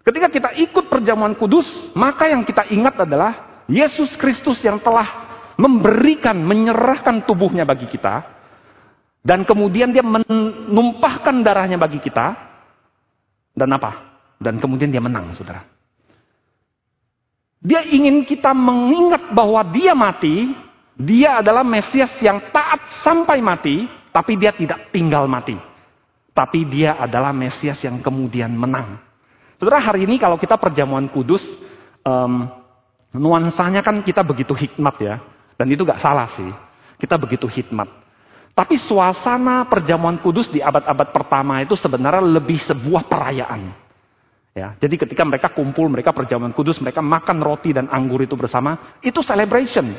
[0.05, 1.65] Ketika kita ikut perjamuan kudus,
[1.97, 5.25] maka yang kita ingat adalah Yesus Kristus yang telah
[5.57, 8.21] memberikan, menyerahkan tubuhnya bagi kita,
[9.25, 12.37] dan kemudian dia menumpahkan darahnya bagi kita,
[13.57, 14.21] dan apa?
[14.37, 15.74] Dan kemudian dia menang, saudara.
[17.65, 20.53] Dia ingin kita mengingat bahwa dia mati,
[21.01, 25.57] dia adalah Mesias yang taat sampai mati, tapi dia tidak tinggal mati.
[26.37, 29.01] Tapi dia adalah Mesias yang kemudian menang.
[29.57, 31.41] Saudara hari ini kalau kita perjamuan kudus,
[32.05, 32.53] um,
[33.17, 35.17] nuansanya kan kita begitu hikmat ya.
[35.57, 36.51] Dan itu gak salah sih.
[37.01, 37.89] Kita begitu hikmat.
[38.55, 43.84] Tapi suasana perjamuan kudus di abad-abad pertama itu sebenarnya lebih sebuah perayaan.
[44.55, 48.99] Ya, jadi ketika mereka kumpul, mereka perjamuan kudus, mereka makan roti dan anggur itu bersama,
[49.03, 49.99] itu celebration.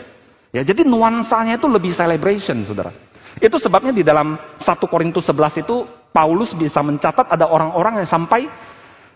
[0.56, 2.96] Ya, jadi nuansanya itu lebih celebration, saudara.
[3.44, 5.84] Itu sebabnya di dalam 1 Korintus 11 itu
[6.16, 8.48] Paulus bisa mencatat ada orang-orang yang sampai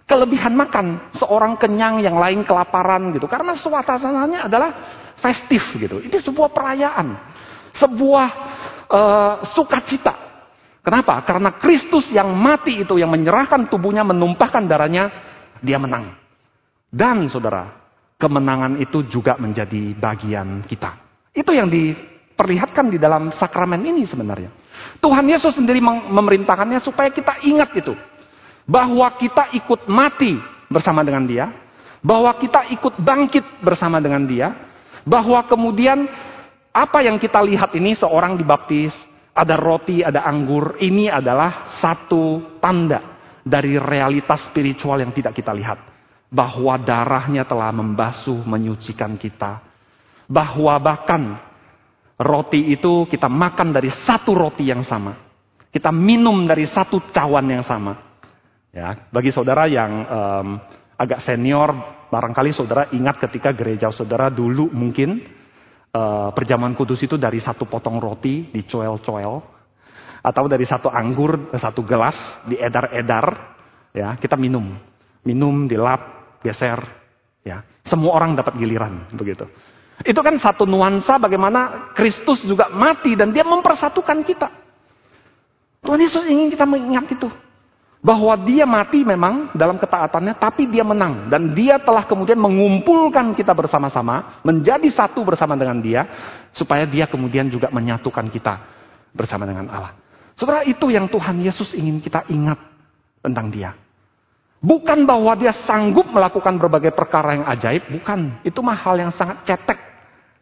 [0.04, 3.32] kelebihan makan, seorang kenyang, yang lain kelaparan gitu.
[3.32, 4.70] Karena suasananya adalah
[5.24, 6.04] festif gitu.
[6.04, 7.08] Ini sebuah perayaan,
[7.80, 8.28] sebuah
[8.92, 10.28] uh, sukacita.
[10.84, 11.24] Kenapa?
[11.24, 15.29] Karena Kristus yang mati itu, yang menyerahkan tubuhnya, menumpahkan darahnya,
[15.62, 16.16] dia menang.
[16.90, 17.70] Dan saudara,
[18.18, 20.98] kemenangan itu juga menjadi bagian kita.
[21.32, 24.50] Itu yang diperlihatkan di dalam sakramen ini sebenarnya.
[25.00, 27.94] Tuhan Yesus sendiri memerintahkannya supaya kita ingat itu.
[28.66, 30.36] Bahwa kita ikut mati
[30.68, 31.46] bersama dengan dia.
[32.02, 34.52] Bahwa kita ikut bangkit bersama dengan dia.
[35.06, 36.10] Bahwa kemudian
[36.74, 38.94] apa yang kita lihat ini seorang dibaptis,
[39.32, 40.76] ada roti, ada anggur.
[40.82, 43.19] Ini adalah satu tanda
[43.50, 45.82] dari realitas spiritual yang tidak kita lihat.
[46.30, 49.66] Bahwa darahnya telah membasuh, menyucikan kita.
[50.30, 51.42] Bahwa bahkan
[52.22, 55.18] roti itu kita makan dari satu roti yang sama.
[55.74, 57.98] Kita minum dari satu cawan yang sama.
[58.70, 60.48] Ya, bagi saudara yang um,
[60.94, 61.74] agak senior,
[62.14, 65.26] barangkali saudara ingat ketika gereja saudara dulu mungkin
[65.94, 69.59] uh, perjamuan kudus itu dari satu potong roti dicoel-coel
[70.20, 72.16] atau dari satu anggur satu gelas
[72.48, 73.26] diedar-edar
[73.96, 74.76] ya kita minum.
[75.24, 76.80] Minum dilap geser
[77.44, 77.64] ya.
[77.84, 79.48] Semua orang dapat giliran begitu.
[80.06, 84.48] Itu kan satu nuansa bagaimana Kristus juga mati dan dia mempersatukan kita.
[85.84, 87.28] Tuhan Yesus ingin kita mengingat itu.
[88.00, 91.28] Bahwa dia mati memang dalam ketaatannya tapi dia menang.
[91.28, 96.08] Dan dia telah kemudian mengumpulkan kita bersama-sama menjadi satu bersama dengan dia
[96.56, 98.56] supaya dia kemudian juga menyatukan kita
[99.12, 100.09] bersama dengan Allah.
[100.40, 102.56] Saudara, itu yang Tuhan Yesus ingin kita ingat
[103.20, 103.76] tentang dia.
[104.64, 108.40] Bukan bahwa dia sanggup melakukan berbagai perkara yang ajaib, bukan.
[108.48, 109.76] Itu mah hal yang sangat cetek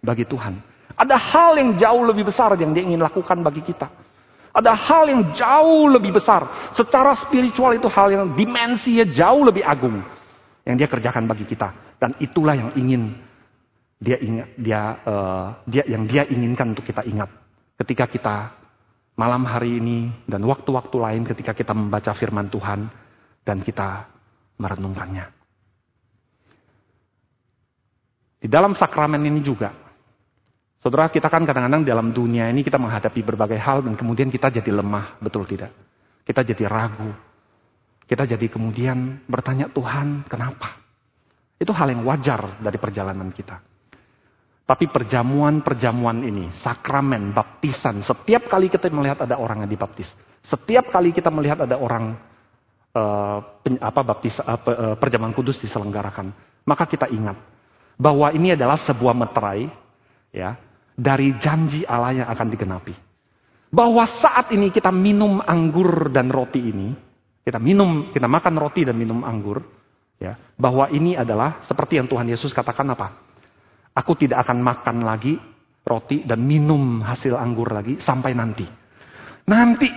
[0.05, 0.61] bagi Tuhan.
[0.97, 3.89] Ada hal yang jauh lebih besar yang dia ingin lakukan bagi kita.
[4.53, 6.73] Ada hal yang jauh lebih besar.
[6.73, 10.01] Secara spiritual itu hal yang dimensinya jauh lebih agung.
[10.65, 11.73] Yang dia kerjakan bagi kita.
[12.01, 13.17] Dan itulah yang ingin
[13.97, 17.29] dia ingat, dia, uh, dia yang dia inginkan untuk kita ingat.
[17.77, 18.35] Ketika kita
[19.17, 22.85] malam hari ini dan waktu-waktu lain ketika kita membaca firman Tuhan
[23.41, 24.05] dan kita
[24.61, 25.25] merenungkannya.
[28.37, 29.73] Di dalam sakramen ini juga,
[30.77, 34.69] saudara kita kan kadang-kadang dalam dunia ini kita menghadapi berbagai hal dan kemudian kita jadi
[34.69, 35.73] lemah, betul tidak?
[36.21, 37.11] Kita jadi ragu.
[38.07, 40.79] Kita jadi kemudian bertanya Tuhan, kenapa?
[41.57, 43.66] Itu hal yang wajar dari perjalanan kita.
[44.67, 50.11] Tapi perjamuan-perjamuan ini, sakramen, baptisan, setiap kali kita melihat ada orang yang dibaptis,
[50.43, 52.19] setiap kali kita melihat ada orang
[53.63, 54.59] pen, apa baptis uh,
[54.99, 56.33] perjamuan kudus diselenggarakan,
[56.67, 57.39] maka kita ingat
[57.97, 59.71] bahwa ini adalah sebuah meterai
[60.35, 60.59] ya
[60.97, 62.93] dari janji Allah yang akan digenapi.
[63.67, 66.95] Bahwa saat ini kita minum anggur dan roti ini,
[67.43, 69.59] kita minum, kita makan roti dan minum anggur,
[70.23, 73.26] ya, bahwa ini adalah seperti yang Tuhan Yesus katakan apa?
[73.97, 75.41] Aku tidak akan makan lagi
[75.81, 78.67] roti dan minum hasil anggur lagi sampai nanti.
[79.49, 79.89] Nanti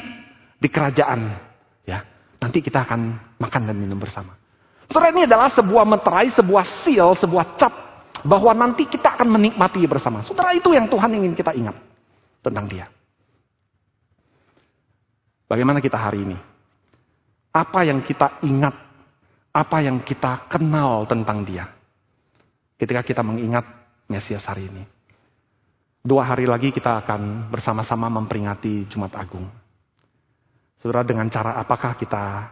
[0.56, 1.20] di kerajaan,
[1.84, 2.00] ya,
[2.40, 3.00] nanti kita akan
[3.36, 4.38] makan dan minum bersama.
[4.88, 7.74] Saudara ini adalah sebuah meterai, sebuah seal, sebuah cap
[8.24, 10.24] bahwa nanti kita akan menikmati bersama.
[10.24, 11.76] Saudara itu yang Tuhan ingin kita ingat
[12.40, 12.86] tentang Dia.
[15.50, 16.38] Bagaimana kita hari ini?
[17.50, 18.70] Apa yang kita ingat,
[19.50, 21.66] apa yang kita kenal tentang dia.
[22.78, 23.66] Ketika kita mengingat
[24.11, 24.83] Mesias hari ini.
[26.03, 29.46] Dua hari lagi kita akan bersama-sama memperingati Jumat Agung.
[30.83, 32.51] Saudara, dengan cara apakah kita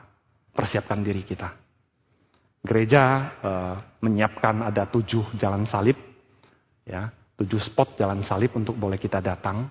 [0.54, 1.50] persiapkan diri kita?
[2.62, 3.02] Gereja
[3.42, 5.98] uh, menyiapkan ada tujuh jalan salib,
[6.86, 9.66] ya, tujuh spot jalan salib untuk boleh kita datang.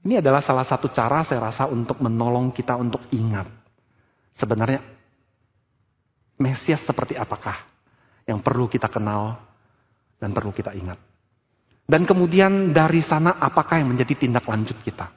[0.00, 3.46] Ini adalah salah satu cara saya rasa untuk menolong kita untuk ingat.
[4.34, 4.80] Sebenarnya
[6.40, 7.68] Mesias seperti apakah
[8.24, 9.49] yang perlu kita kenal
[10.20, 11.00] dan perlu kita ingat.
[11.90, 15.10] Dan kemudian dari sana apakah yang menjadi tindak lanjut kita.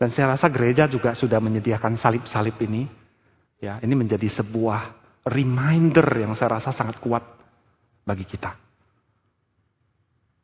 [0.00, 2.88] Dan saya rasa gereja juga sudah menyediakan salib-salib ini.
[3.60, 4.96] Ya, ini menjadi sebuah
[5.28, 7.20] reminder yang saya rasa sangat kuat
[8.08, 8.56] bagi kita.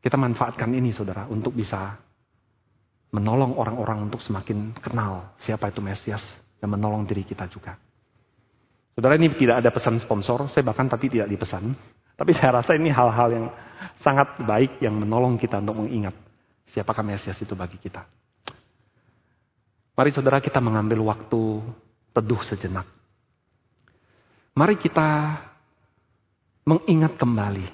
[0.05, 1.97] Kita manfaatkan ini saudara untuk bisa
[3.17, 6.21] menolong orang-orang untuk semakin kenal siapa itu Mesias
[6.61, 7.81] dan menolong diri kita juga.
[8.93, 11.73] Saudara ini tidak ada pesan sponsor, saya bahkan tadi tidak dipesan.
[12.17, 13.47] Tapi saya rasa ini hal-hal yang
[14.01, 16.17] sangat baik yang menolong kita untuk mengingat
[16.73, 18.09] siapakah Mesias itu bagi kita.
[19.97, 21.61] Mari saudara kita mengambil waktu
[22.13, 22.89] teduh sejenak.
[24.57, 25.41] Mari kita
[26.65, 27.69] mengingat kembali.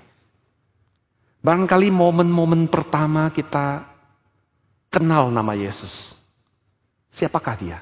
[1.42, 3.86] Barangkali momen-momen pertama kita
[4.90, 6.14] kenal nama Yesus.
[7.14, 7.78] Siapakah dia?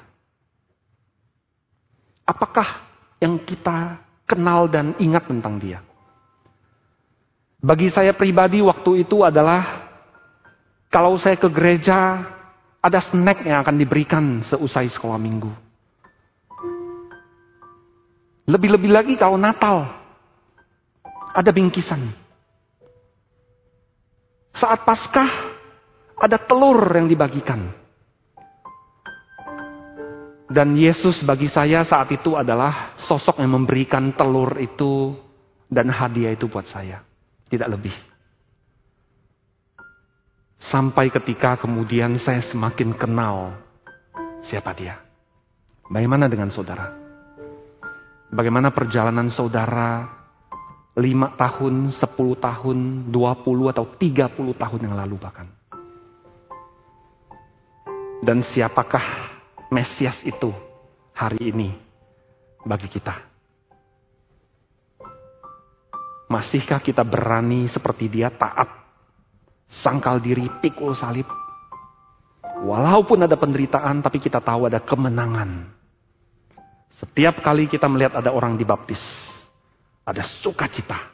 [2.25, 2.85] Apakah
[3.21, 5.90] yang kita kenal dan ingat tentang dia?
[7.61, 9.85] Bagi saya pribadi waktu itu adalah
[10.89, 12.25] kalau saya ke gereja
[12.81, 15.53] ada snack yang akan diberikan seusai sekolah minggu.
[18.49, 19.93] Lebih-lebih lagi kalau Natal,
[21.37, 22.09] ada bingkisan.
[24.57, 25.29] Saat Paskah,
[26.17, 27.77] ada telur yang dibagikan.
[30.49, 35.15] Dan Yesus bagi saya saat itu adalah sosok yang memberikan telur itu
[35.71, 37.10] dan hadiah itu buat saya.
[37.51, 37.91] Tidak lebih.
[40.71, 43.59] Sampai ketika kemudian saya semakin kenal
[44.47, 45.03] siapa dia.
[45.91, 46.95] Bagaimana dengan saudara?
[48.31, 50.07] Bagaimana perjalanan saudara
[50.95, 55.51] lima tahun, sepuluh tahun, dua puluh atau tiga puluh tahun yang lalu bahkan?
[58.23, 59.03] Dan siapakah
[59.67, 60.53] Mesias itu
[61.11, 61.75] hari ini
[62.63, 63.30] bagi kita?
[66.31, 68.71] Masihkah kita berani seperti dia taat
[69.67, 71.27] sangkal diri, pikul salib.
[72.63, 75.67] Walaupun ada penderitaan, tapi kita tahu ada kemenangan.
[77.03, 79.01] Setiap kali kita melihat ada orang dibaptis,
[80.07, 81.11] ada sukacita.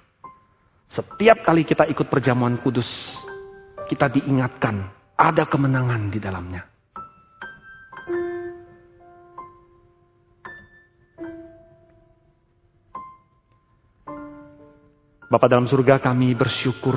[0.92, 3.18] Setiap kali kita ikut perjamuan kudus,
[3.90, 4.86] kita diingatkan
[5.18, 6.77] ada kemenangan di dalamnya.
[15.28, 16.96] Bapak dalam surga kami bersyukur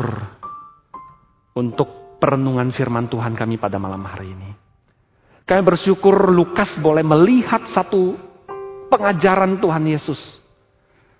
[1.58, 4.54] untuk perenungan firman Tuhan kami pada malam hari ini.
[5.42, 8.14] Kami bersyukur Lukas boleh melihat satu
[8.86, 10.22] pengajaran Tuhan Yesus.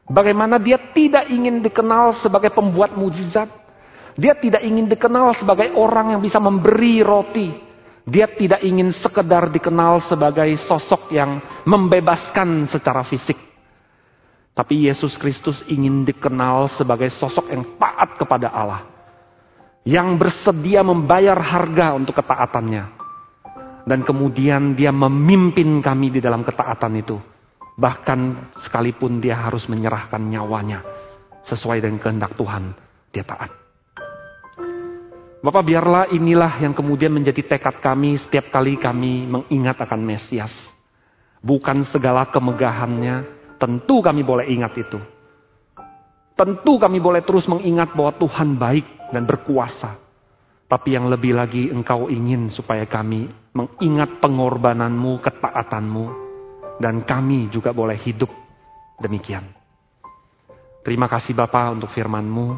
[0.06, 3.50] Bagaimana dia tidak ingin dikenal sebagai pembuat mujizat.
[4.14, 7.50] Dia tidak ingin dikenal sebagai orang yang bisa memberi roti.
[8.06, 13.49] Dia tidak ingin sekedar dikenal sebagai sosok yang membebaskan secara fisik.
[14.60, 18.84] Tapi Yesus Kristus ingin dikenal sebagai sosok yang taat kepada Allah
[19.88, 23.00] yang bersedia membayar harga untuk ketaatannya.
[23.88, 27.16] Dan kemudian dia memimpin kami di dalam ketaatan itu.
[27.80, 30.84] Bahkan sekalipun dia harus menyerahkan nyawanya
[31.48, 32.76] sesuai dengan kehendak Tuhan,
[33.08, 33.48] dia taat.
[35.40, 40.52] Bapak biarlah inilah yang kemudian menjadi tekad kami setiap kali kami mengingat akan Mesias.
[41.40, 44.98] Bukan segala kemegahannya, tentu kami boleh ingat itu.
[46.32, 50.00] Tentu kami boleh terus mengingat bahwa Tuhan baik dan berkuasa.
[50.64, 56.04] Tapi yang lebih lagi engkau ingin supaya kami mengingat pengorbananmu, ketaatanmu.
[56.80, 58.32] Dan kami juga boleh hidup
[58.96, 59.44] demikian.
[60.80, 62.56] Terima kasih Bapak untuk firmanmu.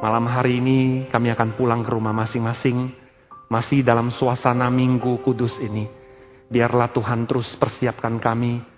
[0.00, 0.78] Malam hari ini
[1.12, 2.88] kami akan pulang ke rumah masing-masing.
[3.52, 5.84] Masih dalam suasana minggu kudus ini.
[6.48, 8.69] Biarlah Tuhan terus persiapkan kami.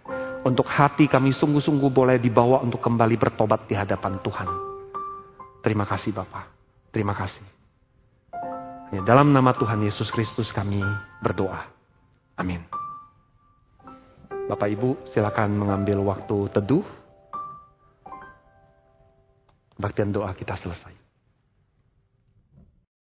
[0.43, 4.49] Untuk hati kami sungguh-sungguh boleh dibawa untuk kembali bertobat di hadapan Tuhan.
[5.63, 6.51] Terima kasih Bapak.
[6.91, 7.47] Terima kasih.
[8.91, 10.83] Ya, dalam nama Tuhan Yesus Kristus kami
[11.23, 11.71] berdoa.
[12.35, 12.61] Amin.
[14.51, 16.85] Bapak Ibu silakan mengambil waktu teduh.
[19.79, 21.02] Baktian doa kita selesai.